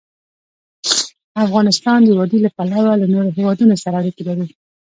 [1.45, 4.47] افغانستان د وادي له پلوه له نورو هېوادونو سره اړیکې لري.